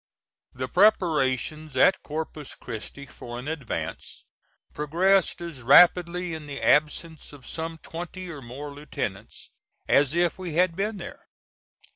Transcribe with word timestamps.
The 0.55 0.67
preparations 0.67 1.77
at 1.77 2.01
Corpus 2.01 2.55
Christi 2.55 3.05
for 3.05 3.37
an 3.37 3.47
advance 3.47 4.25
progressed 4.73 5.41
as 5.41 5.61
rapidly 5.61 6.33
in 6.33 6.47
the 6.47 6.59
absence 6.59 7.31
of 7.33 7.45
some 7.45 7.77
twenty 7.77 8.27
or 8.27 8.41
more 8.41 8.71
lieutenants 8.71 9.51
as 9.87 10.15
if 10.15 10.39
we 10.39 10.55
had 10.55 10.75
been 10.75 10.97
there. 10.97 11.27